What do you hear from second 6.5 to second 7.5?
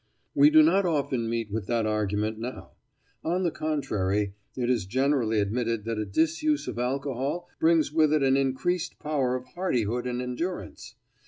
of alcohol